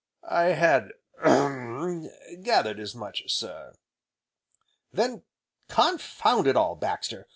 [0.27, 2.09] "I had hem!
[2.41, 3.75] gathered as much, sir."
[4.91, 5.21] "Then
[5.69, 7.27] confound it all, Baxter!